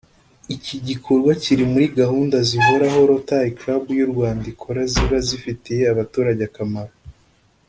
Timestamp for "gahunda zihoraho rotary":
1.99-3.51